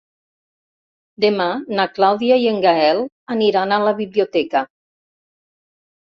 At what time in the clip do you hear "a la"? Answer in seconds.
3.75-3.93